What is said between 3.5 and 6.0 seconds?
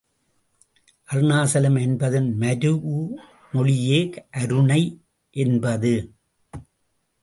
மொழியே அருணை என்பது.